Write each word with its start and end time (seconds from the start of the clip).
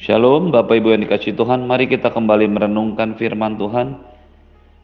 Shalom 0.00 0.48
Bapak 0.48 0.80
Ibu 0.80 0.96
yang 0.96 1.04
dikasih 1.04 1.36
Tuhan, 1.36 1.68
mari 1.68 1.84
kita 1.84 2.08
kembali 2.08 2.48
merenungkan 2.48 3.20
firman 3.20 3.60
Tuhan. 3.60 4.00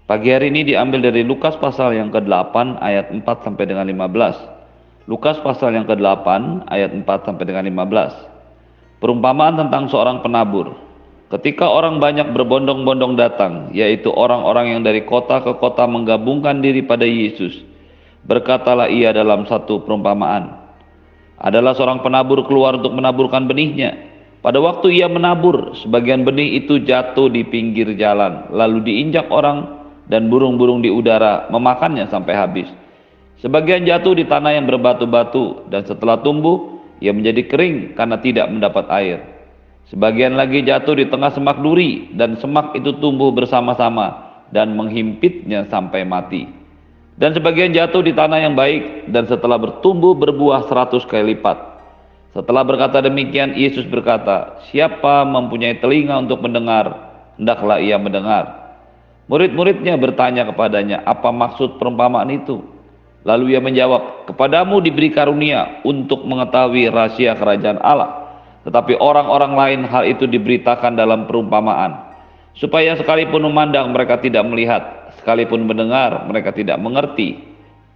Pagi 0.05 0.29
hari 0.29 0.53
ini 0.53 0.69
diambil 0.69 1.09
dari 1.09 1.25
Lukas 1.25 1.57
pasal 1.57 1.97
yang 1.97 2.13
ke-8 2.13 2.77
ayat 2.77 3.09
4 3.09 3.25
sampai 3.25 3.65
dengan 3.65 3.89
15. 3.89 5.09
Lukas 5.09 5.41
pasal 5.41 5.73
yang 5.73 5.89
ke-8 5.89 6.29
ayat 6.69 6.93
4 6.93 7.01
sampai 7.01 7.45
dengan 7.49 7.65
15. 7.65 9.01
Perumpamaan 9.01 9.57
tentang 9.57 9.89
seorang 9.89 10.21
penabur. 10.21 10.77
Ketika 11.33 11.65
orang 11.65 11.97
banyak 11.97 12.37
berbondong-bondong 12.37 13.17
datang, 13.17 13.73
yaitu 13.73 14.13
orang-orang 14.13 14.77
yang 14.77 14.85
dari 14.85 15.01
kota 15.09 15.41
ke 15.41 15.57
kota 15.57 15.89
menggabungkan 15.89 16.61
diri 16.61 16.85
pada 16.85 17.09
Yesus, 17.09 17.65
berkatalah 18.29 18.93
ia 18.93 19.17
dalam 19.17 19.49
satu 19.49 19.81
perumpamaan. 19.81 20.61
Adalah 21.41 21.73
seorang 21.73 22.05
penabur 22.05 22.45
keluar 22.45 22.77
untuk 22.77 22.93
menaburkan 22.93 23.49
benihnya. 23.49 24.06
Pada 24.47 24.63
waktu 24.63 25.03
ia 25.03 25.11
menabur, 25.11 25.75
sebagian 25.75 26.23
benih 26.23 26.63
itu 26.63 26.79
jatuh 26.79 27.27
di 27.27 27.43
pinggir 27.43 27.99
jalan, 27.99 28.47
lalu 28.55 28.79
diinjak 28.87 29.27
orang 29.27 29.91
dan 30.07 30.31
burung-burung 30.31 30.87
di 30.87 30.87
udara 30.87 31.51
memakannya 31.51 32.07
sampai 32.07 32.39
habis. 32.39 32.71
Sebagian 33.43 33.83
jatuh 33.83 34.15
di 34.15 34.23
tanah 34.23 34.55
yang 34.55 34.71
berbatu-batu 34.71 35.67
dan 35.67 35.83
setelah 35.83 36.23
tumbuh, 36.23 36.79
ia 37.03 37.11
menjadi 37.11 37.43
kering 37.43 37.99
karena 37.99 38.23
tidak 38.23 38.47
mendapat 38.47 38.87
air. 38.95 39.19
Sebagian 39.91 40.39
lagi 40.39 40.63
jatuh 40.63 40.95
di 40.95 41.11
tengah 41.11 41.35
semak 41.35 41.59
duri 41.59 42.15
dan 42.15 42.39
semak 42.39 42.71
itu 42.79 42.95
tumbuh 43.03 43.35
bersama-sama 43.35 44.31
dan 44.55 44.79
menghimpitnya 44.79 45.67
sampai 45.67 46.07
mati. 46.07 46.47
Dan 47.19 47.35
sebagian 47.35 47.75
jatuh 47.75 47.99
di 47.99 48.15
tanah 48.15 48.39
yang 48.39 48.55
baik 48.55 49.11
dan 49.11 49.27
setelah 49.27 49.59
bertumbuh 49.59 50.15
berbuah 50.15 50.71
seratus 50.71 51.03
kali 51.03 51.35
lipat. 51.35 51.76
Setelah 52.37 52.69
berkata 52.69 53.01
demikian, 53.01 53.57
Yesus 53.57 53.89
berkata, 53.89 54.61
"Siapa 54.69 55.25
mempunyai 55.25 55.81
telinga 55.81 56.21
untuk 56.21 56.45
mendengar, 56.45 56.85
hendaklah 57.41 57.81
ia 57.81 57.97
mendengar." 57.97 58.77
Murid-muridnya 59.25 59.97
bertanya 59.97 60.45
kepadanya, 60.45 61.01
"Apa 61.09 61.33
maksud 61.33 61.81
perumpamaan 61.81 62.29
itu?" 62.29 62.61
Lalu 63.25 63.57
ia 63.57 63.61
menjawab, 63.65 64.29
"Kepadamu 64.29 64.85
diberi 64.85 65.09
karunia 65.17 65.81
untuk 65.81 66.29
mengetahui 66.29 66.93
rahasia 66.93 67.33
kerajaan 67.41 67.81
Allah, 67.81 68.37
tetapi 68.69 69.01
orang-orang 69.01 69.53
lain 69.57 69.81
hal 69.89 70.05
itu 70.05 70.29
diberitakan 70.29 70.93
dalam 70.93 71.25
perumpamaan, 71.25 72.21
supaya 72.53 73.01
sekalipun 73.01 73.49
memandang 73.49 73.89
mereka 73.97 74.21
tidak 74.21 74.45
melihat, 74.45 75.09
sekalipun 75.25 75.65
mendengar 75.65 76.29
mereka 76.29 76.53
tidak 76.53 76.77
mengerti." 76.77 77.41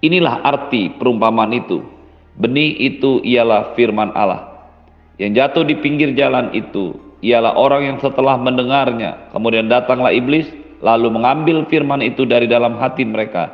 Inilah 0.00 0.40
arti 0.48 0.88
perumpamaan 0.96 1.52
itu. 1.52 1.99
Benih 2.38 2.76
itu 2.78 3.24
ialah 3.24 3.74
firman 3.74 4.14
Allah. 4.14 4.70
Yang 5.18 5.32
jatuh 5.42 5.64
di 5.66 5.74
pinggir 5.80 6.14
jalan 6.14 6.54
itu 6.54 6.96
ialah 7.20 7.56
orang 7.56 7.82
yang 7.84 7.98
setelah 8.00 8.40
mendengarnya, 8.40 9.32
kemudian 9.34 9.68
datanglah 9.68 10.14
iblis, 10.14 10.48
lalu 10.80 11.12
mengambil 11.12 11.68
firman 11.68 12.00
itu 12.00 12.24
dari 12.24 12.48
dalam 12.48 12.80
hati 12.80 13.04
mereka, 13.04 13.52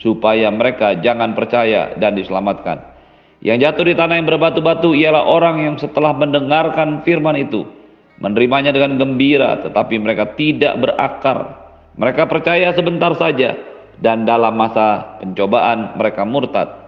supaya 0.00 0.50
mereka 0.50 0.98
jangan 0.98 1.32
percaya 1.38 1.94
dan 1.98 2.18
diselamatkan. 2.18 2.82
Yang 3.44 3.68
jatuh 3.68 3.84
di 3.86 3.94
tanah 3.94 4.14
yang 4.18 4.26
berbatu-batu 4.26 4.96
ialah 4.96 5.22
orang 5.22 5.56
yang 5.62 5.76
setelah 5.78 6.10
mendengarkan 6.16 7.06
firman 7.06 7.38
itu, 7.38 7.62
menerimanya 8.18 8.74
dengan 8.74 8.98
gembira, 8.98 9.62
tetapi 9.62 10.02
mereka 10.02 10.34
tidak 10.34 10.74
berakar. 10.80 11.38
Mereka 11.94 12.26
percaya 12.26 12.74
sebentar 12.74 13.14
saja, 13.14 13.54
dan 14.02 14.26
dalam 14.26 14.58
masa 14.58 15.16
pencobaan 15.22 15.94
mereka 15.96 16.26
murtad. 16.26 16.85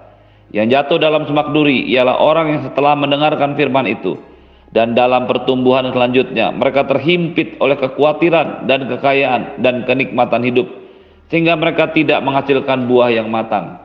Yang 0.49 0.81
jatuh 0.81 0.99
dalam 1.01 1.29
semak 1.29 1.53
duri 1.53 1.85
ialah 1.93 2.17
orang 2.25 2.47
yang 2.57 2.63
setelah 2.65 2.97
mendengarkan 2.97 3.53
firman 3.53 3.85
itu 3.85 4.17
dan 4.73 4.93
dalam 4.93 5.25
pertumbuhan 5.29 5.89
selanjutnya 5.93 6.53
mereka 6.53 6.85
terhimpit 6.89 7.57
oleh 7.61 7.77
kekhawatiran 7.77 8.69
dan 8.69 8.89
kekayaan 8.89 9.61
dan 9.61 9.85
kenikmatan 9.85 10.45
hidup 10.45 10.69
sehingga 11.29 11.57
mereka 11.57 11.93
tidak 11.93 12.25
menghasilkan 12.25 12.89
buah 12.89 13.13
yang 13.13 13.29
matang. 13.29 13.77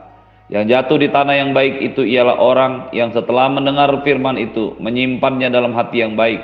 Yang 0.51 0.75
jatuh 0.75 0.97
di 0.99 1.07
tanah 1.11 1.35
yang 1.39 1.51
baik 1.55 1.83
itu 1.83 2.03
ialah 2.03 2.35
orang 2.39 2.91
yang 2.91 3.11
setelah 3.15 3.47
mendengar 3.47 3.89
firman 4.03 4.35
itu 4.39 4.75
menyimpannya 4.79 5.51
dalam 5.51 5.71
hati 5.75 6.03
yang 6.03 6.19
baik 6.19 6.39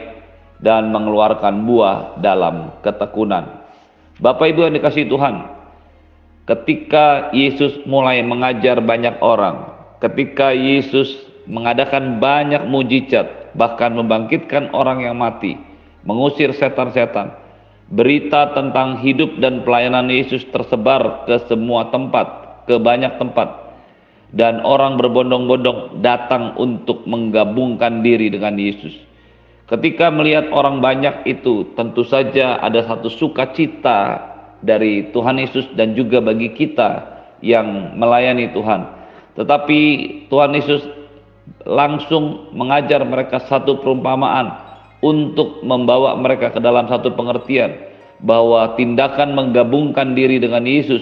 dan 0.59 0.91
mengeluarkan 0.91 1.63
buah 1.63 2.19
dalam 2.19 2.79
ketekunan. 2.83 3.63
Bapak 4.19 4.51
Ibu 4.51 4.67
yang 4.67 4.75
dikasih 4.75 5.07
Tuhan, 5.07 5.35
ketika 6.43 7.31
Yesus 7.31 7.87
mulai 7.87 8.19
mengajar 8.19 8.83
banyak 8.83 9.19
orang, 9.23 9.78
ketika 9.99 10.55
Yesus 10.55 11.29
mengadakan 11.49 12.21
banyak 12.21 12.63
mujizat, 12.67 13.55
bahkan 13.55 13.95
membangkitkan 13.95 14.71
orang 14.71 15.03
yang 15.03 15.19
mati, 15.19 15.59
mengusir 16.05 16.55
setan-setan. 16.55 17.35
Berita 17.89 18.53
tentang 18.53 19.01
hidup 19.01 19.41
dan 19.41 19.65
pelayanan 19.65 20.13
Yesus 20.13 20.45
tersebar 20.53 21.25
ke 21.25 21.41
semua 21.49 21.89
tempat, 21.89 22.61
ke 22.69 22.77
banyak 22.77 23.17
tempat. 23.17 23.73
Dan 24.29 24.61
orang 24.61 25.01
berbondong-bondong 25.01 26.05
datang 26.05 26.53
untuk 26.61 27.09
menggabungkan 27.09 28.05
diri 28.05 28.29
dengan 28.29 28.61
Yesus. 28.61 28.93
Ketika 29.65 30.13
melihat 30.13 30.53
orang 30.53 30.85
banyak 30.85 31.25
itu, 31.25 31.73
tentu 31.73 32.05
saja 32.05 32.61
ada 32.61 32.85
satu 32.85 33.09
sukacita 33.09 34.21
dari 34.61 35.09
Tuhan 35.09 35.41
Yesus 35.41 35.65
dan 35.73 35.97
juga 35.97 36.21
bagi 36.21 36.53
kita 36.53 37.17
yang 37.41 37.97
melayani 37.97 38.53
Tuhan 38.53 38.98
tetapi 39.39 39.79
Tuhan 40.27 40.51
Yesus 40.51 40.83
langsung 41.63 42.51
mengajar 42.51 42.99
mereka 43.07 43.39
satu 43.47 43.79
perumpamaan 43.79 44.51
untuk 44.99 45.63
membawa 45.63 46.19
mereka 46.19 46.51
ke 46.51 46.59
dalam 46.59 46.91
satu 46.91 47.15
pengertian 47.15 47.71
bahwa 48.19 48.75
tindakan 48.75 49.31
menggabungkan 49.31 50.11
diri 50.11 50.43
dengan 50.43 50.67
Yesus 50.67 50.99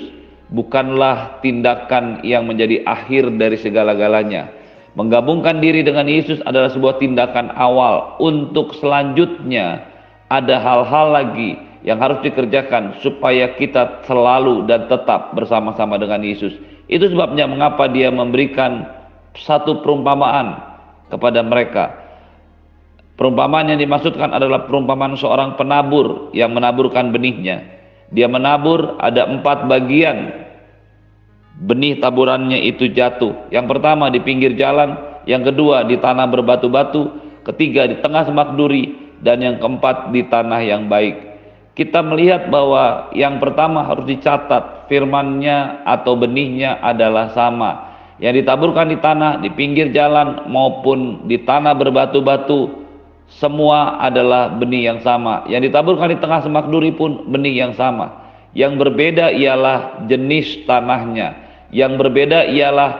bukanlah 0.54 1.42
tindakan 1.42 2.22
yang 2.22 2.46
menjadi 2.46 2.86
akhir 2.86 3.34
dari 3.42 3.58
segala-galanya. 3.58 4.54
Menggabungkan 4.94 5.58
diri 5.62 5.82
dengan 5.82 6.06
Yesus 6.10 6.42
adalah 6.46 6.70
sebuah 6.74 7.02
tindakan 7.02 7.54
awal 7.58 8.18
untuk 8.22 8.74
selanjutnya 8.78 9.82
ada 10.30 10.58
hal-hal 10.58 11.14
lagi 11.14 11.58
yang 11.88 12.04
harus 12.04 12.20
dikerjakan 12.20 13.00
supaya 13.00 13.56
kita 13.56 14.04
selalu 14.04 14.68
dan 14.68 14.92
tetap 14.92 15.32
bersama-sama 15.32 15.96
dengan 15.96 16.20
Yesus. 16.20 16.52
Itu 16.92 17.08
sebabnya 17.08 17.48
mengapa 17.48 17.88
dia 17.88 18.12
memberikan 18.12 18.84
satu 19.40 19.80
perumpamaan 19.80 20.60
kepada 21.08 21.40
mereka. 21.48 21.96
Perumpamaan 23.16 23.72
yang 23.72 23.80
dimaksudkan 23.80 24.36
adalah 24.36 24.68
perumpamaan 24.68 25.16
seorang 25.16 25.56
penabur 25.56 26.36
yang 26.36 26.52
menaburkan 26.52 27.16
benihnya. 27.16 27.64
Dia 28.12 28.28
menabur 28.28 29.00
ada 29.00 29.24
empat 29.24 29.72
bagian 29.72 30.44
benih 31.56 32.04
taburannya 32.04 32.68
itu 32.68 32.92
jatuh. 32.92 33.48
Yang 33.48 33.80
pertama 33.80 34.12
di 34.12 34.20
pinggir 34.20 34.60
jalan, 34.60 35.24
yang 35.24 35.40
kedua 35.40 35.88
di 35.88 35.96
tanah 35.96 36.28
berbatu-batu, 36.28 37.16
ketiga 37.48 37.88
di 37.88 37.96
tengah 38.04 38.28
semak 38.28 38.60
duri, 38.60 39.16
dan 39.24 39.40
yang 39.40 39.56
keempat 39.56 40.12
di 40.12 40.28
tanah 40.28 40.62
yang 40.62 40.92
baik 40.92 41.28
kita 41.78 42.02
melihat 42.02 42.50
bahwa 42.50 43.14
yang 43.14 43.38
pertama 43.38 43.86
harus 43.86 44.10
dicatat 44.10 44.90
firmannya 44.90 45.86
atau 45.86 46.18
benihnya 46.18 46.82
adalah 46.82 47.30
sama. 47.38 47.94
Yang 48.18 48.42
ditaburkan 48.42 48.90
di 48.90 48.98
tanah, 48.98 49.46
di 49.46 49.54
pinggir 49.54 49.94
jalan 49.94 50.50
maupun 50.50 51.30
di 51.30 51.38
tanah 51.46 51.78
berbatu-batu 51.78 52.90
semua 53.30 54.02
adalah 54.02 54.58
benih 54.58 54.90
yang 54.90 55.00
sama. 55.06 55.46
Yang 55.46 55.70
ditaburkan 55.70 56.10
di 56.10 56.18
tengah 56.18 56.42
semak 56.42 56.66
duri 56.74 56.98
pun 56.98 57.30
benih 57.30 57.62
yang 57.62 57.78
sama. 57.78 58.26
Yang 58.58 58.82
berbeda 58.82 59.30
ialah 59.38 60.10
jenis 60.10 60.66
tanahnya. 60.66 61.46
Yang 61.70 61.94
berbeda 62.02 62.58
ialah 62.58 62.92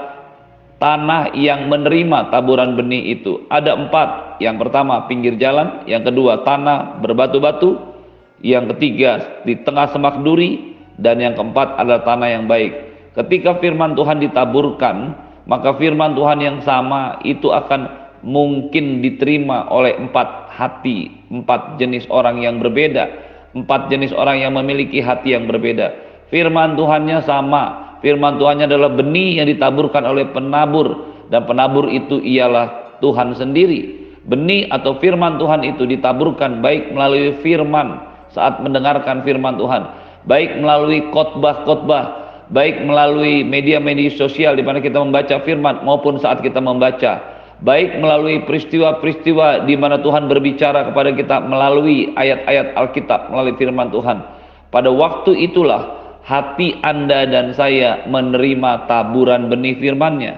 tanah 0.78 1.34
yang 1.34 1.66
menerima 1.66 2.30
taburan 2.30 2.78
benih 2.78 3.18
itu. 3.18 3.42
Ada 3.50 3.74
empat. 3.74 4.38
Yang 4.38 4.70
pertama 4.70 5.10
pinggir 5.10 5.34
jalan, 5.42 5.82
yang 5.90 6.06
kedua 6.06 6.46
tanah 6.46 7.02
berbatu-batu, 7.02 7.97
yang 8.42 8.70
ketiga 8.76 9.42
di 9.44 9.58
tengah 9.66 9.90
semak 9.90 10.22
duri, 10.22 10.78
dan 10.98 11.22
yang 11.22 11.38
keempat 11.38 11.78
adalah 11.78 12.02
tanah 12.06 12.30
yang 12.30 12.46
baik. 12.50 12.74
Ketika 13.14 13.58
firman 13.62 13.94
Tuhan 13.98 14.22
ditaburkan, 14.22 15.14
maka 15.50 15.74
firman 15.78 16.14
Tuhan 16.14 16.42
yang 16.42 16.58
sama 16.62 17.22
itu 17.26 17.50
akan 17.50 18.10
mungkin 18.26 19.02
diterima 19.02 19.70
oleh 19.70 19.98
empat 19.98 20.54
hati, 20.54 21.14
empat 21.30 21.78
jenis 21.82 22.06
orang 22.10 22.42
yang 22.42 22.58
berbeda, 22.62 23.10
empat 23.54 23.90
jenis 23.94 24.14
orang 24.14 24.42
yang 24.42 24.54
memiliki 24.58 25.02
hati 25.02 25.34
yang 25.38 25.46
berbeda. 25.46 25.94
Firman 26.30 26.76
Tuhannya 26.76 27.24
sama, 27.24 27.98
firman 28.02 28.38
Tuhannya 28.38 28.66
adalah 28.70 28.92
benih 28.92 29.42
yang 29.42 29.48
ditaburkan 29.50 30.04
oleh 30.06 30.30
penabur, 30.34 31.14
dan 31.30 31.46
penabur 31.46 31.90
itu 31.90 32.22
ialah 32.22 33.00
Tuhan 33.02 33.38
sendiri. 33.38 34.10
Benih 34.28 34.68
atau 34.68 35.00
firman 35.00 35.40
Tuhan 35.40 35.64
itu 35.64 35.88
ditaburkan 35.88 36.60
baik 36.60 36.92
melalui 36.92 37.40
firman 37.40 38.17
saat 38.38 38.62
mendengarkan 38.62 39.26
firman 39.26 39.58
Tuhan, 39.58 39.90
baik 40.30 40.62
melalui 40.62 41.10
khotbah-khotbah, 41.10 42.06
baik 42.54 42.86
melalui 42.86 43.42
media-media 43.42 44.14
sosial 44.14 44.54
di 44.54 44.62
mana 44.62 44.78
kita 44.78 45.02
membaca 45.02 45.42
firman 45.42 45.82
maupun 45.82 46.22
saat 46.22 46.46
kita 46.46 46.62
membaca 46.62 47.38
baik 47.62 47.98
melalui 47.98 48.46
peristiwa-peristiwa 48.46 49.66
di 49.66 49.74
mana 49.74 49.98
Tuhan 49.98 50.30
berbicara 50.30 50.94
kepada 50.94 51.10
kita 51.18 51.42
melalui 51.42 52.14
ayat-ayat 52.14 52.78
Alkitab, 52.78 53.34
melalui 53.34 53.58
firman 53.58 53.90
Tuhan. 53.90 54.22
Pada 54.70 54.94
waktu 54.94 55.34
itulah 55.50 55.98
hati 56.28 56.78
Anda 56.84 57.26
dan 57.26 57.56
saya 57.56 58.06
menerima 58.06 58.86
taburan 58.86 59.48
benih 59.48 59.80
firman-Nya. 59.80 60.34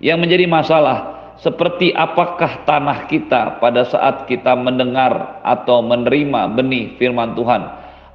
Yang 0.00 0.18
menjadi 0.26 0.44
masalah, 0.48 1.15
seperti 1.36 1.92
apakah 1.92 2.64
tanah 2.64 3.08
kita 3.12 3.60
pada 3.60 3.84
saat 3.84 4.24
kita 4.24 4.56
mendengar 4.56 5.44
atau 5.44 5.84
menerima 5.84 6.56
benih 6.56 6.96
firman 6.96 7.36
Tuhan? 7.36 7.62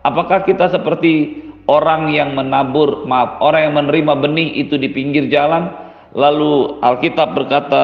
Apakah 0.01 0.41
kita 0.41 0.73
seperti 0.73 1.45
orang 1.69 2.09
yang 2.09 2.33
menabur, 2.33 3.05
maaf, 3.05 3.37
orang 3.45 3.69
yang 3.69 3.75
menerima 3.85 4.13
benih 4.17 4.49
itu 4.57 4.73
di 4.81 4.89
pinggir 4.89 5.29
jalan, 5.29 5.69
lalu 6.17 6.81
Alkitab 6.81 7.37
berkata 7.37 7.83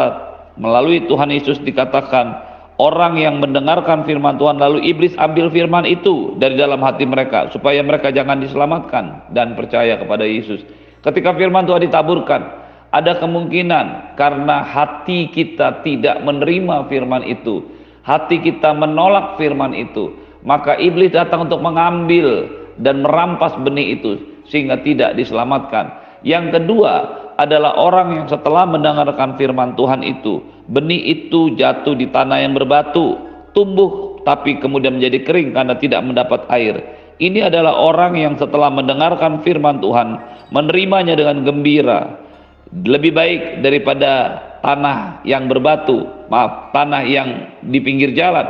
melalui 0.58 1.06
Tuhan 1.06 1.30
Yesus 1.30 1.62
dikatakan 1.62 2.34
orang 2.82 3.22
yang 3.22 3.38
mendengarkan 3.38 4.06
firman 4.10 4.42
Tuhan 4.42 4.58
lalu 4.58 4.90
iblis 4.90 5.14
ambil 5.22 5.54
firman 5.54 5.86
itu 5.86 6.34
dari 6.42 6.58
dalam 6.58 6.82
hati 6.82 7.06
mereka 7.06 7.54
supaya 7.54 7.82
mereka 7.86 8.10
jangan 8.10 8.42
diselamatkan 8.42 9.34
dan 9.38 9.54
percaya 9.54 10.02
kepada 10.02 10.26
Yesus. 10.26 10.66
Ketika 11.06 11.38
firman 11.38 11.70
Tuhan 11.70 11.86
ditaburkan, 11.86 12.67
ada 12.92 13.20
kemungkinan 13.20 14.16
karena 14.16 14.64
hati 14.64 15.28
kita 15.32 15.84
tidak 15.84 16.24
menerima 16.24 16.88
firman 16.88 17.24
itu, 17.28 17.64
hati 18.08 18.40
kita 18.40 18.72
menolak 18.72 19.36
firman 19.36 19.76
itu, 19.76 20.16
maka 20.48 20.80
iblis 20.80 21.12
datang 21.12 21.52
untuk 21.52 21.60
mengambil 21.60 22.48
dan 22.80 23.04
merampas 23.04 23.54
benih 23.60 24.00
itu 24.00 24.18
sehingga 24.48 24.80
tidak 24.82 25.20
diselamatkan. 25.20 25.92
Yang 26.24 26.60
kedua, 26.60 26.94
adalah 27.38 27.78
orang 27.78 28.18
yang 28.18 28.26
setelah 28.26 28.66
mendengarkan 28.66 29.38
firman 29.38 29.78
Tuhan 29.78 30.02
itu, 30.02 30.42
benih 30.74 31.14
itu 31.14 31.54
jatuh 31.54 31.94
di 31.94 32.10
tanah 32.10 32.42
yang 32.42 32.58
berbatu, 32.58 33.20
tumbuh 33.54 34.18
tapi 34.26 34.58
kemudian 34.58 34.98
menjadi 34.98 35.22
kering 35.24 35.54
karena 35.54 35.78
tidak 35.78 36.02
mendapat 36.02 36.44
air. 36.50 36.76
Ini 37.18 37.50
adalah 37.50 37.74
orang 37.78 38.14
yang 38.18 38.34
setelah 38.38 38.70
mendengarkan 38.70 39.42
firman 39.42 39.82
Tuhan, 39.82 40.18
menerimanya 40.54 41.18
dengan 41.18 41.46
gembira. 41.46 42.27
Lebih 42.72 43.12
baik 43.16 43.42
daripada 43.64 44.44
tanah 44.60 45.24
yang 45.24 45.48
berbatu, 45.48 46.28
maaf, 46.28 46.76
tanah 46.76 47.04
yang 47.08 47.30
di 47.64 47.80
pinggir 47.80 48.12
jalan. 48.12 48.44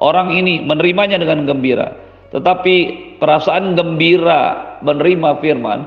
Orang 0.00 0.32
ini 0.32 0.64
menerimanya 0.64 1.20
dengan 1.20 1.44
gembira. 1.44 1.92
Tetapi 2.32 2.76
perasaan 3.20 3.76
gembira 3.76 4.78
menerima 4.80 5.44
firman 5.44 5.78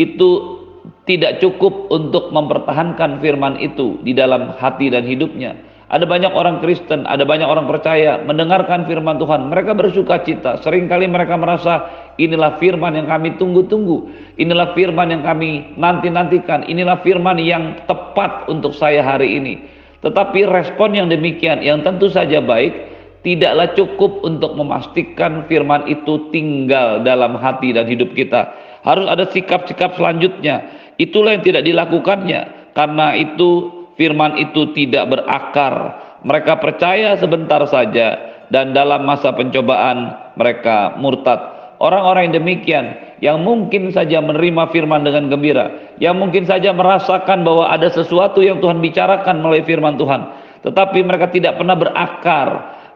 itu 0.00 0.56
tidak 1.04 1.42
cukup 1.42 1.92
untuk 1.92 2.32
mempertahankan 2.32 3.20
firman 3.20 3.60
itu 3.60 4.00
di 4.06 4.16
dalam 4.16 4.56
hati 4.56 4.88
dan 4.88 5.04
hidupnya. 5.04 5.56
Ada 5.88 6.04
banyak 6.04 6.32
orang 6.36 6.60
Kristen, 6.60 7.08
ada 7.08 7.24
banyak 7.24 7.48
orang 7.48 7.64
percaya 7.64 8.20
mendengarkan 8.20 8.84
firman 8.84 9.16
Tuhan. 9.16 9.48
Mereka 9.48 9.72
bersuka 9.72 10.20
cita. 10.20 10.60
Seringkali 10.60 11.08
mereka 11.08 11.40
merasa 11.40 11.88
inilah 12.20 12.60
firman 12.60 12.92
yang 12.92 13.08
kami 13.08 13.40
tunggu-tunggu. 13.40 14.12
Inilah 14.36 14.76
firman 14.76 15.08
yang 15.08 15.24
kami 15.24 15.72
nanti-nantikan. 15.80 16.68
Inilah 16.68 17.00
firman 17.00 17.40
yang 17.40 17.88
tepat 17.88 18.52
untuk 18.52 18.76
saya 18.76 19.00
hari 19.00 19.40
ini. 19.40 19.54
Tetapi 20.04 20.44
respon 20.44 20.92
yang 20.92 21.08
demikian 21.08 21.64
yang 21.64 21.80
tentu 21.80 22.12
saja 22.12 22.44
baik 22.44 22.76
tidaklah 23.24 23.72
cukup 23.72 24.22
untuk 24.28 24.54
memastikan 24.60 25.48
firman 25.48 25.88
itu 25.88 26.28
tinggal 26.28 27.00
dalam 27.00 27.32
hati 27.40 27.72
dan 27.72 27.88
hidup 27.88 28.12
kita. 28.12 28.52
Harus 28.84 29.08
ada 29.08 29.24
sikap-sikap 29.26 29.96
selanjutnya 29.96 30.68
Itulah 30.98 31.38
yang 31.38 31.46
tidak 31.46 31.62
dilakukannya. 31.62 32.74
Karena 32.74 33.14
itu 33.14 33.77
firman 33.98 34.38
itu 34.38 34.72
tidak 34.72 35.10
berakar. 35.10 35.74
Mereka 36.24 36.62
percaya 36.62 37.18
sebentar 37.18 37.60
saja 37.68 38.38
dan 38.48 38.72
dalam 38.72 39.04
masa 39.04 39.34
pencobaan 39.34 40.14
mereka 40.38 40.96
murtad. 40.96 41.58
Orang-orang 41.78 42.30
yang 42.30 42.42
demikian 42.42 42.86
yang 43.22 43.38
mungkin 43.42 43.94
saja 43.94 44.18
menerima 44.18 44.70
firman 44.74 45.06
dengan 45.06 45.30
gembira, 45.30 45.94
yang 46.02 46.18
mungkin 46.18 46.42
saja 46.42 46.74
merasakan 46.74 47.46
bahwa 47.46 47.70
ada 47.70 47.86
sesuatu 47.86 48.42
yang 48.42 48.58
Tuhan 48.58 48.82
bicarakan 48.82 49.42
melalui 49.42 49.62
firman 49.62 49.94
Tuhan, 49.94 50.26
tetapi 50.66 50.98
mereka 51.06 51.30
tidak 51.30 51.54
pernah 51.54 51.78
berakar, 51.78 52.48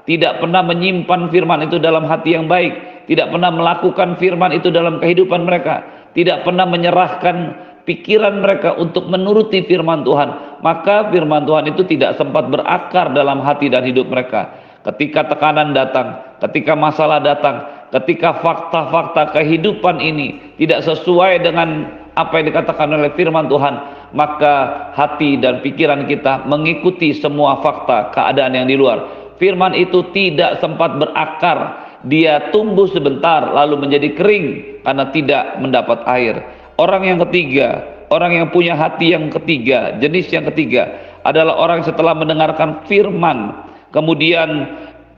tidak 0.02 0.42
pernah 0.42 0.66
menyimpan 0.66 1.30
firman 1.30 1.70
itu 1.70 1.78
dalam 1.78 2.10
hati 2.10 2.34
yang 2.34 2.50
baik, 2.50 3.06
tidak 3.06 3.30
pernah 3.30 3.50
melakukan 3.54 4.18
firman 4.18 4.50
itu 4.50 4.70
dalam 4.74 4.98
kehidupan 4.98 5.46
mereka, 5.46 5.86
tidak 6.14 6.42
pernah 6.42 6.66
menyerahkan 6.66 7.36
pikiran 7.84 8.42
mereka 8.42 8.78
untuk 8.78 9.10
menuruti 9.10 9.66
firman 9.66 10.06
Tuhan, 10.06 10.60
maka 10.62 11.10
firman 11.10 11.44
Tuhan 11.46 11.70
itu 11.70 11.82
tidak 11.86 12.18
sempat 12.18 12.48
berakar 12.48 13.10
dalam 13.10 13.42
hati 13.42 13.70
dan 13.70 13.82
hidup 13.86 14.06
mereka. 14.10 14.54
Ketika 14.82 15.30
tekanan 15.30 15.70
datang, 15.70 16.38
ketika 16.42 16.74
masalah 16.74 17.22
datang, 17.22 17.86
ketika 17.94 18.42
fakta-fakta 18.42 19.30
kehidupan 19.30 20.02
ini 20.02 20.58
tidak 20.58 20.82
sesuai 20.82 21.38
dengan 21.46 21.86
apa 22.18 22.42
yang 22.42 22.50
dikatakan 22.50 22.90
oleh 22.90 23.14
firman 23.14 23.46
Tuhan, 23.46 23.74
maka 24.12 24.54
hati 24.92 25.38
dan 25.38 25.62
pikiran 25.62 26.04
kita 26.10 26.44
mengikuti 26.50 27.14
semua 27.14 27.62
fakta 27.62 28.10
keadaan 28.10 28.58
yang 28.58 28.66
di 28.66 28.76
luar. 28.76 29.06
Firman 29.38 29.74
itu 29.74 30.06
tidak 30.10 30.58
sempat 30.58 30.98
berakar, 30.98 31.58
dia 32.06 32.50
tumbuh 32.50 32.90
sebentar 32.90 33.54
lalu 33.54 33.86
menjadi 33.86 34.14
kering 34.18 34.46
karena 34.82 35.04
tidak 35.14 35.44
mendapat 35.62 35.98
air. 36.10 36.61
Orang 36.80 37.04
yang 37.04 37.20
ketiga, 37.28 37.84
orang 38.08 38.36
yang 38.36 38.46
punya 38.48 38.76
hati 38.76 39.12
yang 39.12 39.28
ketiga, 39.28 39.96
jenis 40.00 40.28
yang 40.32 40.48
ketiga 40.52 40.88
adalah 41.22 41.56
orang 41.60 41.84
setelah 41.84 42.16
mendengarkan 42.16 42.84
firman 42.88 43.70
kemudian 43.92 44.66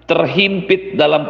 terhimpit 0.05 1.01
dalam 1.01 1.25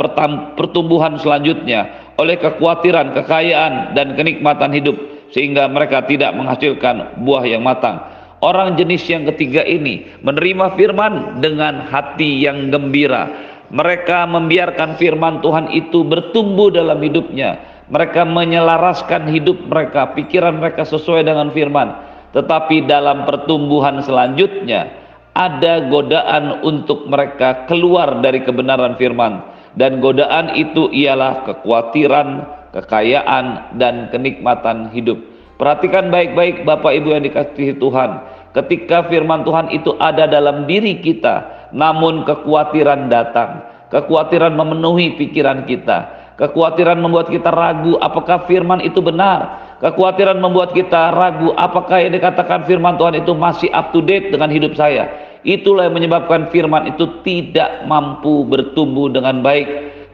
pertumbuhan 0.58 1.14
selanjutnya 1.20 2.10
oleh 2.18 2.34
kekhawatiran, 2.38 3.14
kekayaan 3.14 3.94
dan 3.94 4.18
kenikmatan 4.18 4.74
hidup 4.74 4.96
sehingga 5.30 5.70
mereka 5.70 6.02
tidak 6.06 6.34
menghasilkan 6.34 7.22
buah 7.22 7.44
yang 7.46 7.62
matang. 7.62 8.02
Orang 8.44 8.76
jenis 8.76 9.08
yang 9.08 9.24
ketiga 9.32 9.64
ini 9.64 10.04
menerima 10.20 10.76
firman 10.76 11.40
dengan 11.40 11.88
hati 11.88 12.44
yang 12.44 12.68
gembira. 12.68 13.53
Mereka 13.74 14.30
membiarkan 14.30 14.94
firman 14.94 15.42
Tuhan 15.42 15.74
itu 15.74 16.06
bertumbuh 16.06 16.70
dalam 16.70 17.02
hidupnya 17.02 17.74
mereka 17.84 18.24
menyelaraskan 18.24 19.28
hidup 19.28 19.68
mereka, 19.68 20.16
pikiran 20.16 20.56
mereka 20.56 20.88
sesuai 20.88 21.28
dengan 21.28 21.52
firman. 21.52 21.92
Tetapi 22.32 22.88
dalam 22.88 23.28
pertumbuhan 23.28 24.00
selanjutnya 24.00 24.88
ada 25.36 25.86
godaan 25.92 26.64
untuk 26.64 27.06
mereka 27.06 27.68
keluar 27.68 28.22
dari 28.24 28.42
kebenaran 28.42 28.96
firman 28.98 29.42
dan 29.78 30.02
godaan 30.02 30.54
itu 30.58 30.90
ialah 30.90 31.46
kekhawatiran, 31.46 32.28
kekayaan 32.74 33.76
dan 33.78 34.10
kenikmatan 34.10 34.90
hidup. 34.90 35.20
Perhatikan 35.54 36.10
baik-baik 36.10 36.66
Bapak 36.66 36.90
Ibu 36.90 37.14
yang 37.14 37.22
dikasihi 37.22 37.78
Tuhan. 37.78 38.10
Ketika 38.54 39.06
firman 39.06 39.46
Tuhan 39.46 39.70
itu 39.70 39.94
ada 40.02 40.26
dalam 40.26 40.66
diri 40.66 40.98
kita, 40.98 41.63
namun 41.74 42.22
kekhawatiran 42.22 43.10
datang, 43.10 43.66
kekhawatiran 43.90 44.54
memenuhi 44.54 45.18
pikiran 45.18 45.66
kita 45.66 46.24
Kekhawatiran 46.34 46.98
membuat 46.98 47.30
kita 47.30 47.46
ragu 47.54 47.94
apakah 48.02 48.42
firman 48.50 48.82
itu 48.82 48.98
benar. 48.98 49.62
Kekhawatiran 49.78 50.42
membuat 50.42 50.74
kita 50.74 51.14
ragu 51.14 51.54
apakah 51.54 52.02
yang 52.02 52.10
dikatakan 52.10 52.66
firman 52.66 52.98
Tuhan 52.98 53.22
itu 53.22 53.38
masih 53.38 53.70
up 53.70 53.94
to 53.94 54.02
date 54.02 54.34
dengan 54.34 54.50
hidup 54.50 54.74
saya. 54.74 55.06
Itulah 55.46 55.86
yang 55.86 55.94
menyebabkan 55.94 56.50
firman 56.50 56.90
itu 56.90 57.22
tidak 57.22 57.86
mampu 57.86 58.42
bertumbuh 58.50 59.14
dengan 59.14 59.46
baik, 59.46 59.68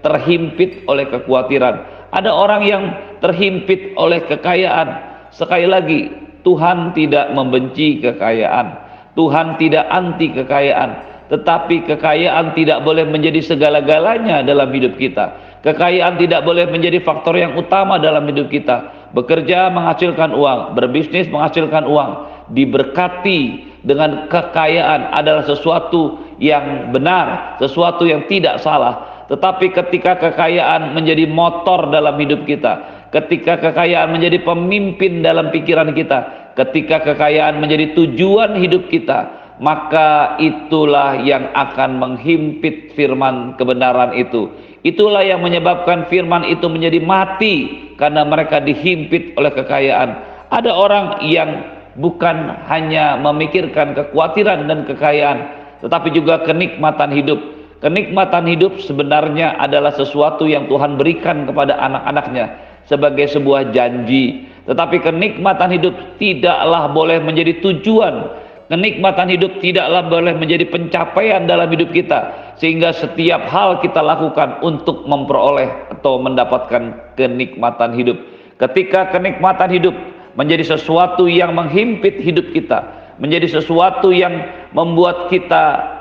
terhimpit 0.04 0.84
oleh 0.84 1.08
kekhawatiran. 1.08 1.88
Ada 2.12 2.28
orang 2.28 2.62
yang 2.68 2.82
terhimpit 3.24 3.96
oleh 3.96 4.20
kekayaan. 4.28 4.88
Sekali 5.32 5.64
lagi, 5.64 6.12
Tuhan 6.44 6.92
tidak 6.92 7.32
membenci 7.32 7.96
kekayaan. 8.04 8.92
Tuhan 9.16 9.56
tidak 9.56 9.88
anti 9.88 10.36
kekayaan, 10.36 11.19
tetapi 11.30 11.86
kekayaan 11.86 12.58
tidak 12.58 12.82
boleh 12.82 13.06
menjadi 13.06 13.38
segala-galanya 13.38 14.42
dalam 14.42 14.66
hidup 14.74 14.98
kita. 14.98 15.30
Kekayaan 15.62 16.18
tidak 16.18 16.42
boleh 16.42 16.66
menjadi 16.66 16.98
faktor 17.06 17.38
yang 17.38 17.54
utama 17.54 18.02
dalam 18.02 18.26
hidup 18.26 18.50
kita. 18.50 19.08
Bekerja 19.14 19.70
menghasilkan 19.70 20.34
uang, 20.34 20.74
berbisnis 20.74 21.30
menghasilkan 21.30 21.86
uang, 21.86 22.10
diberkati 22.50 23.70
dengan 23.86 24.26
kekayaan 24.26 25.14
adalah 25.14 25.46
sesuatu 25.46 26.18
yang 26.42 26.90
benar, 26.90 27.56
sesuatu 27.62 28.10
yang 28.10 28.26
tidak 28.26 28.58
salah. 28.58 29.24
Tetapi 29.30 29.70
ketika 29.70 30.18
kekayaan 30.18 30.90
menjadi 30.90 31.30
motor 31.30 31.94
dalam 31.94 32.18
hidup 32.18 32.42
kita, 32.42 33.06
ketika 33.14 33.70
kekayaan 33.70 34.10
menjadi 34.10 34.42
pemimpin 34.42 35.22
dalam 35.22 35.54
pikiran 35.54 35.94
kita, 35.94 36.50
ketika 36.58 36.98
kekayaan 37.14 37.62
menjadi 37.62 37.94
tujuan 37.94 38.58
hidup 38.58 38.90
kita, 38.90 39.39
maka 39.60 40.40
itulah 40.40 41.20
yang 41.20 41.52
akan 41.52 42.00
menghimpit 42.00 42.96
firman 42.96 43.54
kebenaran 43.60 44.16
itu 44.16 44.48
Itulah 44.80 45.20
yang 45.20 45.44
menyebabkan 45.44 46.08
firman 46.08 46.48
itu 46.48 46.64
menjadi 46.64 47.04
mati 47.04 47.56
karena 48.00 48.24
mereka 48.24 48.64
dihimpit 48.64 49.36
oleh 49.36 49.52
kekayaan. 49.52 50.10
Ada 50.48 50.72
orang 50.72 51.20
yang 51.28 51.50
bukan 52.00 52.64
hanya 52.64 53.20
memikirkan 53.20 53.92
kekhawatiran 53.92 54.64
dan 54.64 54.88
kekayaan, 54.88 55.38
tetapi 55.84 56.08
juga 56.16 56.40
kenikmatan 56.48 57.12
hidup. 57.12 57.40
Kenikmatan 57.84 58.48
hidup 58.48 58.80
sebenarnya 58.80 59.60
adalah 59.60 59.92
sesuatu 59.92 60.48
yang 60.48 60.64
Tuhan 60.68 60.96
berikan 60.96 61.44
kepada 61.44 61.76
anak-anaknya 61.76 62.44
sebagai 62.88 63.28
sebuah 63.28 63.76
janji. 63.76 64.48
Tetapi 64.64 64.96
kenikmatan 65.00 65.76
hidup 65.76 65.92
tidaklah 66.16 66.88
boleh 66.88 67.20
menjadi 67.20 67.60
tujuan. 67.60 68.48
Kenikmatan 68.70 69.26
hidup 69.26 69.58
tidaklah 69.58 70.06
boleh 70.06 70.38
menjadi 70.38 70.62
pencapaian 70.70 71.42
dalam 71.42 71.66
hidup 71.74 71.90
kita. 71.90 72.30
Sehingga 72.54 72.94
setiap 72.94 73.50
hal 73.50 73.82
kita 73.82 73.98
lakukan 73.98 74.62
untuk 74.62 75.10
memperoleh 75.10 75.90
atau 75.90 76.22
mendapatkan 76.22 76.94
kenikmatan 77.18 77.98
hidup. 77.98 78.14
Ketika 78.62 79.10
kenikmatan 79.10 79.74
hidup 79.74 79.94
menjadi 80.38 80.78
sesuatu 80.78 81.26
yang 81.26 81.58
menghimpit 81.58 82.22
hidup 82.22 82.46
kita, 82.54 82.86
menjadi 83.18 83.58
sesuatu 83.58 84.14
yang 84.14 84.38
membuat 84.70 85.26
kita 85.34 85.98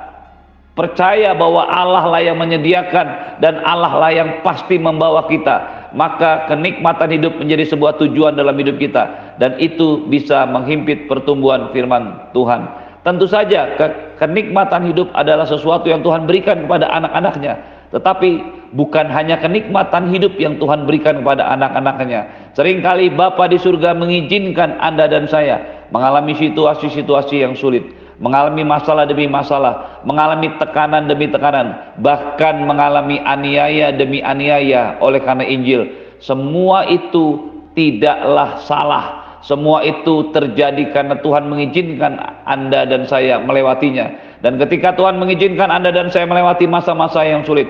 percaya 0.80 1.36
bahwa 1.36 1.68
Allah 1.68 2.08
lah 2.08 2.22
yang 2.24 2.40
menyediakan 2.40 3.36
dan 3.44 3.60
Allah 3.68 4.00
lah 4.00 4.12
yang 4.16 4.40
pasti 4.48 4.80
membawa 4.80 5.28
kita 5.28 5.92
maka 5.92 6.48
kenikmatan 6.48 7.20
hidup 7.20 7.36
menjadi 7.36 7.68
sebuah 7.68 8.00
tujuan 8.00 8.40
dalam 8.40 8.56
hidup 8.56 8.80
kita 8.80 9.29
dan 9.40 9.56
itu 9.58 10.06
bisa 10.12 10.46
menghimpit 10.46 11.08
pertumbuhan 11.08 11.72
firman 11.72 12.32
Tuhan 12.36 12.68
tentu 13.02 13.26
saja 13.26 13.80
ke 13.80 14.20
kenikmatan 14.20 14.92
hidup 14.92 15.08
adalah 15.16 15.48
sesuatu 15.48 15.88
yang 15.88 16.04
Tuhan 16.04 16.28
berikan 16.28 16.68
kepada 16.68 16.92
anak-anaknya 16.92 17.56
tetapi 17.90 18.30
bukan 18.76 19.10
hanya 19.10 19.42
kenikmatan 19.42 20.14
hidup 20.14 20.38
yang 20.38 20.62
Tuhan 20.62 20.86
berikan 20.86 21.26
kepada 21.26 21.48
anak-anaknya 21.56 22.52
sering 22.54 22.84
kali 22.86 23.10
Bapa 23.10 23.50
di 23.50 23.58
surga 23.58 23.96
mengizinkan 23.96 24.78
Anda 24.78 25.10
dan 25.10 25.26
saya 25.26 25.88
mengalami 25.90 26.38
situasi-situasi 26.38 27.42
yang 27.42 27.58
sulit 27.58 27.82
mengalami 28.20 28.68
masalah 28.68 29.08
demi 29.08 29.26
masalah, 29.26 30.04
mengalami 30.04 30.52
tekanan 30.60 31.08
demi 31.08 31.32
tekanan, 31.32 31.96
bahkan 32.04 32.68
mengalami 32.68 33.18
aniaya 33.24 33.96
demi 33.96 34.20
aniaya 34.20 35.00
oleh 35.00 35.24
karena 35.24 35.48
Injil. 35.48 35.88
Semua 36.20 36.84
itu 36.92 37.48
tidaklah 37.74 38.60
salah. 38.68 39.19
Semua 39.40 39.80
itu 39.88 40.30
terjadi 40.36 40.92
karena 40.92 41.16
Tuhan 41.24 41.48
mengizinkan 41.48 42.20
Anda 42.44 42.84
dan 42.84 43.08
saya 43.08 43.40
melewatinya. 43.40 44.38
Dan 44.44 44.60
ketika 44.60 44.96
Tuhan 44.96 45.16
mengizinkan 45.16 45.72
Anda 45.72 45.96
dan 45.96 46.12
saya 46.12 46.28
melewati 46.28 46.68
masa-masa 46.68 47.24
yang 47.24 47.48
sulit, 47.48 47.68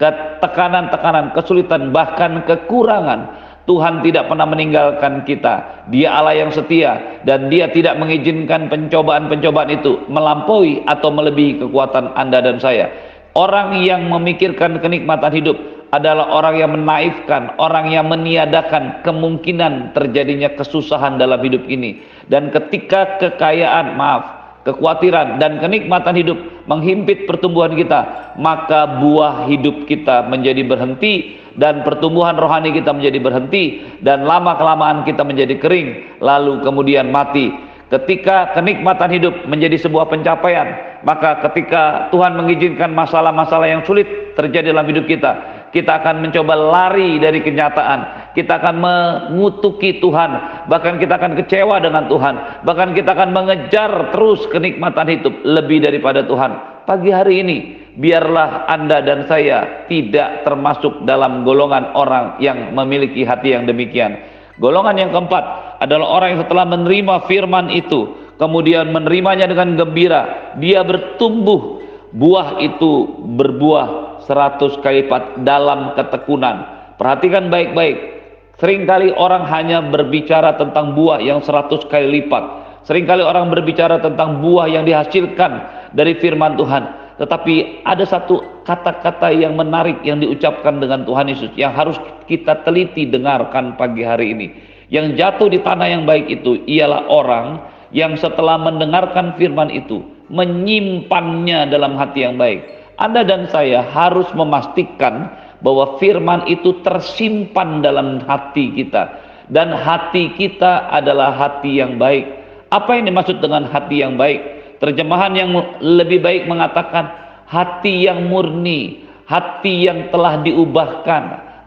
ketekanan-tekanan, 0.00 1.36
kesulitan, 1.36 1.92
bahkan 1.92 2.40
kekurangan, 2.48 3.36
Tuhan 3.68 4.00
tidak 4.00 4.26
pernah 4.32 4.48
meninggalkan 4.48 5.22
kita. 5.28 5.86
Dia 5.92 6.18
Allah 6.18 6.40
yang 6.40 6.50
setia 6.50 7.22
dan 7.28 7.52
dia 7.52 7.68
tidak 7.68 8.00
mengizinkan 8.00 8.72
pencobaan-pencobaan 8.72 9.70
itu 9.70 10.00
melampaui 10.08 10.82
atau 10.88 11.12
melebihi 11.12 11.60
kekuatan 11.62 12.16
Anda 12.16 12.40
dan 12.40 12.56
saya. 12.58 12.88
Orang 13.36 13.78
yang 13.86 14.10
memikirkan 14.10 14.82
kenikmatan 14.82 15.30
hidup 15.36 15.56
adalah 15.90 16.30
orang 16.30 16.54
yang 16.58 16.70
menaifkan, 16.74 17.58
orang 17.58 17.90
yang 17.90 18.06
meniadakan 18.06 19.02
kemungkinan 19.02 19.90
terjadinya 19.90 20.54
kesusahan 20.54 21.18
dalam 21.18 21.42
hidup 21.42 21.66
ini. 21.66 21.98
Dan 22.30 22.54
ketika 22.54 23.18
kekayaan, 23.18 23.98
maaf, 23.98 24.40
kekhawatiran 24.62 25.42
dan 25.42 25.58
kenikmatan 25.58 26.14
hidup 26.14 26.38
menghimpit 26.70 27.26
pertumbuhan 27.26 27.74
kita, 27.74 28.32
maka 28.38 29.02
buah 29.02 29.50
hidup 29.50 29.90
kita 29.90 30.30
menjadi 30.30 30.62
berhenti 30.62 31.40
dan 31.58 31.82
pertumbuhan 31.82 32.38
rohani 32.38 32.70
kita 32.70 32.94
menjadi 32.94 33.18
berhenti 33.18 33.82
dan 34.04 34.22
lama 34.22 34.54
kelamaan 34.54 35.02
kita 35.02 35.26
menjadi 35.26 35.58
kering 35.58 36.20
lalu 36.22 36.62
kemudian 36.62 37.10
mati. 37.10 37.50
Ketika 37.90 38.54
kenikmatan 38.54 39.10
hidup 39.10 39.34
menjadi 39.50 39.74
sebuah 39.74 40.06
pencapaian, 40.06 41.02
maka 41.02 41.42
ketika 41.50 42.06
Tuhan 42.14 42.38
mengizinkan 42.38 42.94
masalah-masalah 42.94 43.66
yang 43.66 43.82
sulit 43.82 44.06
terjadi 44.38 44.70
dalam 44.70 44.86
hidup 44.86 45.10
kita, 45.10 45.59
kita 45.70 46.02
akan 46.02 46.26
mencoba 46.26 46.54
lari 46.58 47.22
dari 47.22 47.40
kenyataan, 47.46 48.34
kita 48.34 48.58
akan 48.58 48.76
mengutuki 48.82 50.02
Tuhan, 50.02 50.66
bahkan 50.66 50.98
kita 50.98 51.14
akan 51.14 51.38
kecewa 51.38 51.78
dengan 51.78 52.10
Tuhan, 52.10 52.34
bahkan 52.66 52.90
kita 52.90 53.14
akan 53.14 53.30
mengejar 53.30 54.10
terus 54.10 54.42
kenikmatan 54.50 55.06
hidup 55.06 55.34
lebih 55.46 55.78
daripada 55.82 56.26
Tuhan. 56.26 56.82
Pagi 56.90 57.14
hari 57.14 57.46
ini, 57.46 57.56
biarlah 57.94 58.66
Anda 58.66 58.98
dan 58.98 59.30
saya 59.30 59.86
tidak 59.86 60.42
termasuk 60.42 61.06
dalam 61.06 61.46
golongan 61.46 61.94
orang 61.94 62.42
yang 62.42 62.74
memiliki 62.74 63.22
hati 63.22 63.54
yang 63.54 63.62
demikian. 63.70 64.18
Golongan 64.58 64.98
yang 64.98 65.10
keempat 65.14 65.78
adalah 65.80 66.20
orang 66.20 66.28
yang 66.34 66.40
setelah 66.44 66.66
menerima 66.66 67.30
firman 67.30 67.70
itu, 67.70 68.34
kemudian 68.42 68.90
menerimanya 68.90 69.46
dengan 69.46 69.78
gembira, 69.78 70.52
dia 70.58 70.82
bertumbuh, 70.82 71.78
buah 72.10 72.58
itu 72.58 73.06
berbuah 73.38 74.09
seratus 74.24 74.76
kali 74.80 75.06
lipat 75.06 75.44
dalam 75.46 75.96
ketekunan. 75.96 76.64
Perhatikan 76.96 77.48
baik-baik. 77.48 78.20
Seringkali 78.60 79.16
orang 79.16 79.48
hanya 79.48 79.80
berbicara 79.80 80.60
tentang 80.60 80.92
buah 80.92 81.16
yang 81.24 81.40
seratus 81.40 81.88
kali 81.88 82.20
lipat. 82.20 82.44
Seringkali 82.84 83.24
orang 83.24 83.48
berbicara 83.48 84.00
tentang 84.00 84.44
buah 84.44 84.68
yang 84.68 84.84
dihasilkan 84.84 85.52
dari 85.96 86.16
firman 86.20 86.60
Tuhan. 86.60 87.16
Tetapi 87.20 87.84
ada 87.84 88.04
satu 88.04 88.64
kata-kata 88.64 89.32
yang 89.32 89.56
menarik 89.56 90.00
yang 90.04 90.20
diucapkan 90.20 90.80
dengan 90.80 91.04
Tuhan 91.04 91.28
Yesus 91.28 91.52
yang 91.56 91.72
harus 91.72 91.96
kita 92.24 92.64
teliti 92.64 93.08
dengarkan 93.08 93.76
pagi 93.76 94.04
hari 94.04 94.32
ini. 94.32 94.46
Yang 94.88 95.20
jatuh 95.20 95.48
di 95.52 95.60
tanah 95.60 95.88
yang 95.88 96.04
baik 96.08 96.32
itu 96.32 96.64
ialah 96.64 97.08
orang 97.12 97.60
yang 97.92 98.16
setelah 98.16 98.56
mendengarkan 98.56 99.36
firman 99.36 99.68
itu 99.68 100.00
menyimpannya 100.30 101.66
dalam 101.68 101.98
hati 101.98 102.22
yang 102.24 102.38
baik 102.38 102.79
anda 103.00 103.24
dan 103.24 103.48
saya 103.48 103.80
harus 103.80 104.28
memastikan 104.36 105.32
bahwa 105.64 105.96
firman 105.96 106.44
itu 106.52 106.84
tersimpan 106.84 107.80
dalam 107.80 108.20
hati 108.28 108.76
kita 108.76 109.08
dan 109.48 109.72
hati 109.72 110.36
kita 110.36 110.92
adalah 110.92 111.32
hati 111.32 111.80
yang 111.80 111.96
baik. 111.96 112.28
Apa 112.68 113.00
yang 113.00 113.08
dimaksud 113.08 113.40
dengan 113.40 113.66
hati 113.66 114.04
yang 114.04 114.20
baik? 114.20 114.60
Terjemahan 114.84 115.32
yang 115.32 115.50
lebih 115.80 116.20
baik 116.20 116.44
mengatakan 116.44 117.08
hati 117.48 118.04
yang 118.04 118.28
murni, 118.28 119.08
hati 119.24 119.88
yang 119.88 120.12
telah 120.12 120.38
diubahkan, 120.44 121.22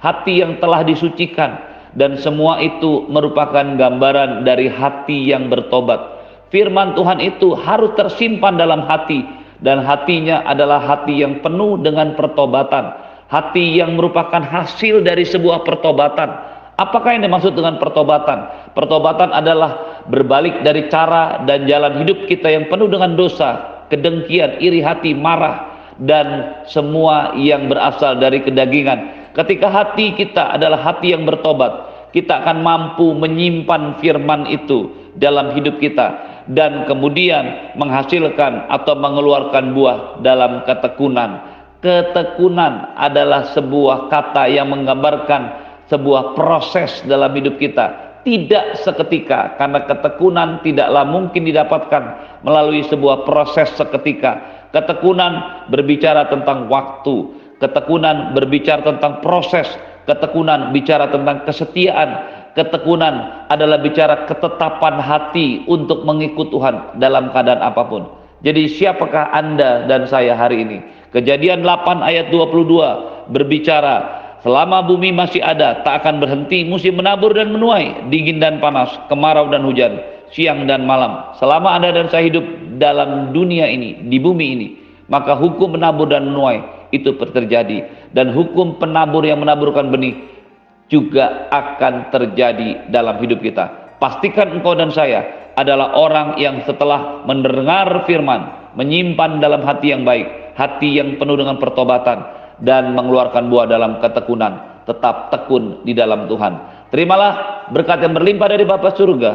hati 0.06 0.46
yang 0.46 0.62
telah 0.62 0.86
disucikan 0.86 1.60
dan 1.98 2.18
semua 2.22 2.62
itu 2.62 3.10
merupakan 3.10 3.66
gambaran 3.74 4.46
dari 4.46 4.70
hati 4.70 5.34
yang 5.34 5.50
bertobat. 5.50 6.24
Firman 6.54 6.94
Tuhan 6.94 7.18
itu 7.18 7.58
harus 7.58 7.98
tersimpan 7.98 8.58
dalam 8.58 8.86
hati 8.86 9.42
dan 9.63 9.79
hatinya 9.82 10.43
adalah 10.43 10.84
hati 10.84 11.24
yang 11.24 11.39
penuh 11.39 11.79
dengan 11.79 12.20
pertobatan, 12.20 12.91
hati 13.32 13.79
yang 13.79 13.96
merupakan 13.96 14.43
hasil 14.43 15.00
dari 15.01 15.24
sebuah 15.24 15.63
pertobatan. 15.63 16.29
Apakah 16.75 17.15
yang 17.15 17.24
dimaksud 17.24 17.55
dengan 17.55 17.79
pertobatan? 17.79 18.43
Pertobatan 18.75 19.32
adalah 19.32 20.03
berbalik 20.12 20.67
dari 20.67 20.91
cara 20.91 21.39
dan 21.48 21.63
jalan 21.63 22.03
hidup 22.03 22.27
kita 22.27 22.51
yang 22.51 22.67
penuh 22.67 22.91
dengan 22.91 23.15
dosa, 23.15 23.88
kedengkian, 23.88 24.60
iri 24.60 24.84
hati, 24.84 25.15
marah, 25.15 25.72
dan 26.01 26.60
semua 26.67 27.32
yang 27.39 27.72
berasal 27.72 28.20
dari 28.20 28.43
kedagingan. 28.43 29.32
Ketika 29.32 29.72
hati 29.72 30.12
kita 30.17 30.60
adalah 30.60 30.82
hati 30.82 31.15
yang 31.15 31.24
bertobat, 31.24 31.72
kita 32.12 32.43
akan 32.43 32.60
mampu 32.62 33.15
menyimpan 33.15 34.01
firman 34.03 34.50
itu 34.50 34.91
dalam 35.17 35.53
hidup 35.53 35.77
kita 35.77 36.33
dan 36.51 36.83
kemudian 36.89 37.75
menghasilkan 37.79 38.67
atau 38.67 38.93
mengeluarkan 39.00 39.71
buah 39.71 40.19
dalam 40.19 40.63
ketekunan. 40.67 41.39
Ketekunan 41.83 42.95
adalah 42.95 43.51
sebuah 43.51 44.07
kata 44.07 44.47
yang 44.47 44.71
menggambarkan 44.71 45.63
sebuah 45.91 46.35
proses 46.35 47.03
dalam 47.03 47.31
hidup 47.35 47.59
kita. 47.59 48.15
Tidak 48.23 48.79
seketika, 48.79 49.59
karena 49.59 49.83
ketekunan 49.83 50.63
tidaklah 50.63 51.03
mungkin 51.03 51.43
didapatkan 51.43 52.03
melalui 52.47 52.88
sebuah 52.88 53.27
proses 53.27 53.67
seketika. 53.75 54.39
Ketekunan 54.71 55.67
berbicara 55.67 56.31
tentang 56.31 56.71
waktu, 56.71 57.35
ketekunan 57.59 58.31
berbicara 58.31 58.79
tentang 58.79 59.19
proses, 59.19 59.67
ketekunan 60.07 60.71
bicara 60.71 61.12
tentang 61.12 61.43
kesetiaan, 61.43 62.42
ketekunan 62.53 63.48
adalah 63.50 63.81
bicara 63.81 64.29
ketetapan 64.29 65.01
hati 65.01 65.65
untuk 65.65 66.05
mengikut 66.05 66.53
Tuhan 66.53 66.98
dalam 67.01 67.33
keadaan 67.33 67.62
apa 67.62 67.83
pun. 67.86 68.03
Jadi 68.43 68.67
siapakah 68.67 69.31
Anda 69.31 69.88
dan 69.88 70.05
saya 70.05 70.36
hari 70.36 70.67
ini? 70.67 70.77
Kejadian 71.15 71.63
8 71.63 72.03
ayat 72.03 72.27
22 72.33 73.31
berbicara 73.31 73.95
selama 74.43 74.83
bumi 74.83 75.15
masih 75.15 75.39
ada 75.39 75.79
tak 75.86 76.03
akan 76.03 76.19
berhenti 76.19 76.67
musim 76.67 77.00
menabur 77.00 77.31
dan 77.31 77.55
menuai, 77.55 78.12
dingin 78.12 78.43
dan 78.43 78.60
panas, 78.60 78.91
kemarau 79.07 79.48
dan 79.48 79.63
hujan, 79.63 80.01
siang 80.36 80.67
dan 80.67 80.83
malam. 80.83 81.31
Selama 81.39 81.79
Anda 81.79 81.95
dan 81.95 82.12
saya 82.12 82.27
hidup 82.27 82.43
dalam 82.81 83.31
dunia 83.31 83.69
ini, 83.69 84.03
di 84.12 84.17
bumi 84.19 84.45
ini, 84.60 84.67
maka 85.07 85.38
hukum 85.39 85.79
menabur 85.79 86.12
dan 86.12 86.27
menuai 86.27 86.89
itu 86.93 87.15
terjadi 87.17 88.12
dan 88.13 88.33
hukum 88.33 88.77
penabur 88.77 89.25
yang 89.25 89.41
menaburkan 89.41 89.89
benih 89.89 90.33
juga 90.92 91.48
akan 91.50 92.12
terjadi 92.12 92.92
dalam 92.92 93.20
hidup 93.24 93.40
kita. 93.40 93.98
Pastikan 94.00 94.60
engkau 94.60 94.75
dan 94.75 94.92
saya 94.92 95.52
adalah 95.56 95.96
orang 95.96 96.36
yang 96.42 96.66
setelah 96.66 97.24
mendengar 97.24 98.04
firman, 98.10 98.74
menyimpan 98.75 99.40
dalam 99.40 99.62
hati 99.63 99.94
yang 99.94 100.04
baik, 100.04 100.54
hati 100.58 100.98
yang 100.98 101.16
penuh 101.22 101.38
dengan 101.38 101.62
pertobatan 101.62 102.25
dan 102.62 102.94
mengeluarkan 102.98 103.48
buah 103.48 103.70
dalam 103.70 104.02
ketekunan, 104.02 104.84
tetap 104.90 105.30
tekun 105.30 105.86
di 105.88 105.94
dalam 105.96 106.25
Tuhan. 106.25 106.54
Terimalah 106.90 107.66
berkat 107.74 108.06
yang 108.06 108.13
berlimpah 108.13 108.50
dari 108.50 108.66
Bapa 108.66 108.94
surga, 108.94 109.32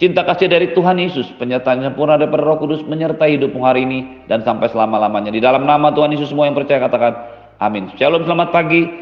cinta 0.00 0.24
kasih 0.24 0.48
dari 0.48 0.72
Tuhan 0.72 0.96
Yesus, 0.96 1.28
penyertaan 1.36 1.84
sempurna 1.84 2.16
daripada 2.16 2.44
Roh 2.46 2.56
Kudus 2.60 2.80
menyertai 2.84 3.36
hidupmu 3.36 3.60
hari 3.64 3.84
ini 3.84 4.24
dan 4.28 4.40
sampai 4.44 4.70
selama-lamanya. 4.72 5.32
Di 5.32 5.40
dalam 5.40 5.64
nama 5.68 5.92
Tuhan 5.92 6.12
Yesus 6.14 6.32
semua 6.32 6.48
yang 6.48 6.56
percaya 6.56 6.80
katakan 6.80 7.12
amin. 7.60 7.92
Shalom, 7.96 8.24
selamat 8.24 8.48
pagi. 8.54 9.01